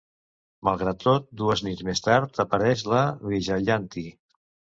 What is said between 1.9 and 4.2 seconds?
tard apareix la Vyjayanti.